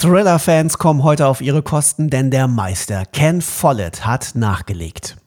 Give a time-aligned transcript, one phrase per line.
[0.00, 5.18] Thriller-Fans kommen heute auf ihre Kosten, denn der Meister Ken Follett hat nachgelegt.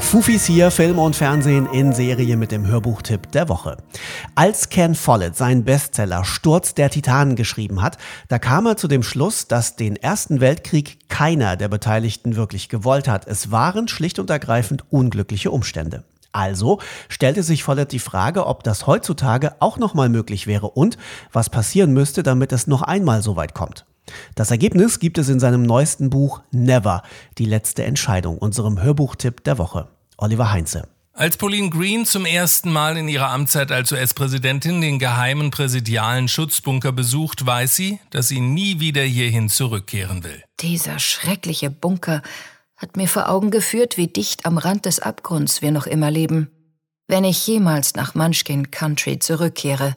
[0.00, 3.76] Fufis hier, Film und Fernsehen in Serie mit dem Hörbuchtipp der Woche.
[4.34, 7.98] Als Ken Follett seinen Bestseller Sturz der Titanen geschrieben hat,
[8.28, 13.06] da kam er zu dem Schluss, dass den Ersten Weltkrieg keiner der Beteiligten wirklich gewollt
[13.06, 13.26] hat.
[13.26, 16.04] Es waren schlicht und ergreifend unglückliche Umstände.
[16.32, 20.98] Also stellte sich Follett die Frage, ob das heutzutage auch nochmal möglich wäre und
[21.32, 23.86] was passieren müsste, damit es noch einmal so weit kommt.
[24.34, 27.02] Das Ergebnis gibt es in seinem neuesten Buch Never,
[27.38, 29.88] die letzte Entscheidung, unserem Hörbuchtipp der Woche.
[30.16, 30.88] Oliver Heinze.
[31.18, 36.92] Als Pauline Green zum ersten Mal in ihrer Amtszeit als US-Präsidentin den geheimen präsidialen Schutzbunker
[36.92, 40.44] besucht, weiß sie, dass sie nie wieder hierhin zurückkehren will.
[40.60, 42.22] Dieser schreckliche Bunker
[42.78, 46.48] hat mir vor Augen geführt, wie dicht am Rand des Abgrunds wir noch immer leben.
[47.08, 49.94] Wenn ich jemals nach Munchkin Country zurückkehre,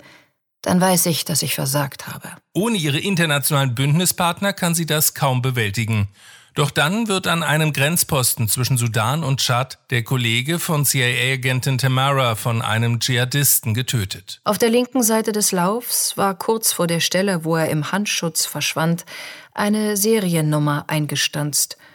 [0.62, 2.30] dann weiß ich, dass ich versagt habe.
[2.54, 6.08] Ohne ihre internationalen Bündnispartner kann sie das kaum bewältigen.
[6.54, 12.36] Doch dann wird an einem Grenzposten zwischen Sudan und Tschad der Kollege von CIA-Agentin Tamara
[12.36, 14.42] von einem Dschihadisten getötet.
[14.44, 18.46] Auf der linken Seite des Laufs war kurz vor der Stelle, wo er im Handschutz
[18.46, 19.06] verschwand,
[19.54, 21.78] eine Seriennummer eingestanzt–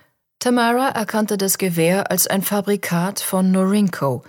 [0.47, 4.23] Tamara erkannte das Gewehr als ein Fabrikat von Norinco,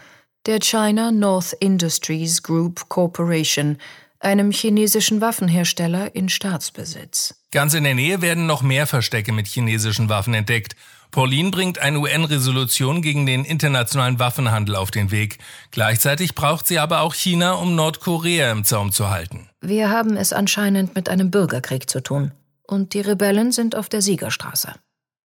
[0.48, 3.78] der China North Industries Group Corporation,
[4.20, 7.36] einem chinesischen Waffenhersteller in Staatsbesitz.
[7.52, 10.76] Ganz in der Nähe werden noch mehr Verstecke mit chinesischen Waffen entdeckt.
[11.12, 15.38] Pauline bringt eine UN-Resolution gegen den internationalen Waffenhandel auf den Weg.
[15.70, 19.52] Gleichzeitig braucht sie aber auch China, um Nordkorea im Zaum zu halten.
[19.62, 22.32] Wir haben es anscheinend mit einem Bürgerkrieg zu tun.
[22.64, 24.74] Und die Rebellen sind auf der Siegerstraße.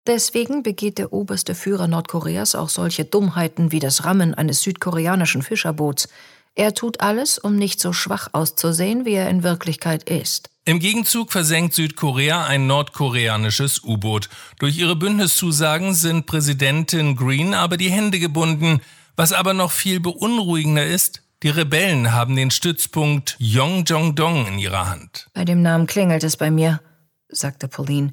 [0.07, 6.09] Deswegen begeht der oberste Führer Nordkoreas auch solche Dummheiten wie das Rammen eines südkoreanischen Fischerboots.
[6.55, 10.51] Er tut alles, um nicht so schwach auszusehen, wie er in Wirklichkeit ist.
[10.65, 14.29] Im Gegenzug versenkt Südkorea ein nordkoreanisches U-Boot.
[14.59, 18.81] Durch ihre Bündniszusagen sind Präsidentin Green aber die Hände gebunden.
[19.17, 25.29] Was aber noch viel beunruhigender ist, die Rebellen haben den Stützpunkt Yongjong-dong in ihrer Hand.
[25.35, 26.81] Bei dem Namen klingelt es bei mir,
[27.29, 28.13] sagte Pauline.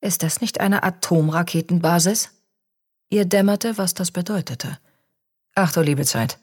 [0.00, 2.30] Ist das nicht eine Atomraketenbasis?
[3.10, 4.78] Ihr dämmerte, was das bedeutete.
[5.54, 6.38] Ach du liebe Zeit.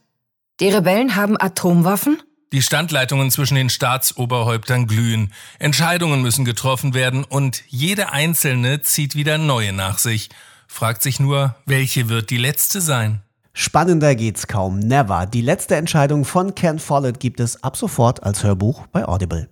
[0.59, 2.22] Die Rebellen haben Atomwaffen?
[2.51, 5.34] Die Standleitungen zwischen den Staatsoberhäuptern glühen.
[5.59, 10.29] Entscheidungen müssen getroffen werden und jede einzelne zieht wieder neue nach sich.
[10.67, 13.22] Fragt sich nur, welche wird die letzte sein?
[13.53, 14.78] Spannender geht's kaum.
[14.79, 15.25] Never.
[15.25, 19.50] Die letzte Entscheidung von Ken Follett gibt es ab sofort als Hörbuch bei Audible.